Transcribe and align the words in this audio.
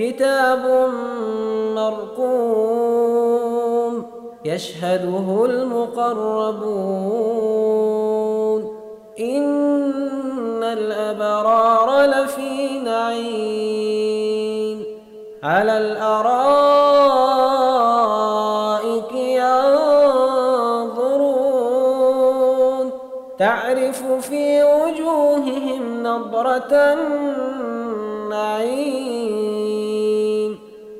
كتاب 0.00 0.64
مرقوم 1.76 3.30
يشهده 4.44 5.44
المقربون 5.44 6.60
إن 9.20 10.62
الأبرار 10.64 12.04
لفي 12.04 12.78
نعيم 12.78 13.30
على 15.42 15.78
الأرائك 15.78 16.32
ينظرون 19.12 19.70
تعرف 23.38 24.02
في 24.02 24.64
وجوههم 24.64 26.02
نضرة 26.02 26.72
النعيم 28.32 28.70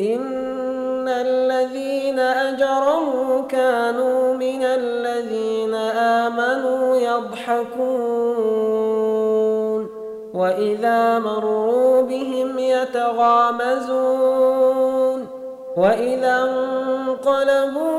إن 0.00 1.08
الذين 1.08 2.18
أجرموا 2.18 3.42
كانوا 3.48 4.34
من 4.34 4.62
الذين 4.62 5.74
آمنوا 6.24 6.96
يضحكون 6.96 8.40
وإذا 10.34 11.18
مروا 11.18 12.02
بهم 12.02 12.58
يتغامزون 12.58 14.00
وإذا 15.76 16.42
انقلبوا 16.42 17.89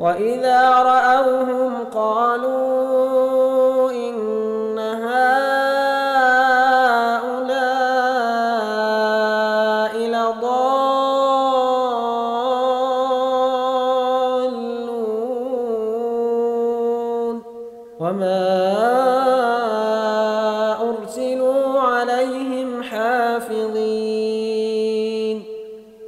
وإذا 0.00 0.70
رأوهم 0.70 1.84
قالوا 1.94 3.90
إن 3.90 4.78
هؤلاء 4.78 5.20
لضالون 9.96 11.02
وما 18.00 18.40
أرسلوا 20.80 21.80
عليهم 21.80 22.82
حافظين 22.82 24.20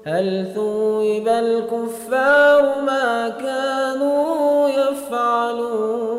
هل 0.07 0.53
ثوب 0.55 1.29
الكفار 1.29 2.63
ما 2.87 3.29
كانوا 3.29 4.69
يفعلون؟ 4.69 6.16